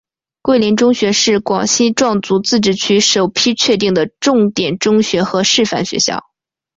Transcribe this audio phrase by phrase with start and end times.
[0.41, 6.23] 桂林中学是广西壮族自治区首批确定的重点中学和示范学校。